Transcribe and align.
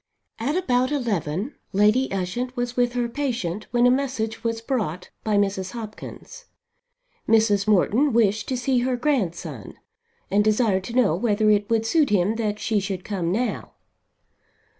At 0.39 0.55
about 0.55 0.91
eleven 0.91 1.53
Lady 1.73 2.11
Ushant 2.11 2.55
was 2.57 2.75
with 2.75 2.93
her 2.93 3.07
patient 3.07 3.67
when 3.69 3.85
a 3.85 3.91
message 3.91 4.43
was 4.43 4.59
brought 4.59 5.11
by 5.23 5.37
Mrs. 5.37 5.73
Hopkins. 5.73 6.45
Mrs. 7.29 7.67
Morton 7.67 8.11
wished 8.11 8.47
to 8.47 8.57
see 8.57 8.79
her 8.79 8.95
grandson 8.95 9.77
and 10.31 10.43
desired 10.43 10.85
to 10.85 10.95
know 10.95 11.15
whether 11.15 11.51
it 11.51 11.69
would 11.69 11.85
suit 11.85 12.09
him 12.09 12.37
that 12.37 12.57
she 12.57 12.79
should 12.79 13.03
come 13.05 13.31
now. 13.31 13.73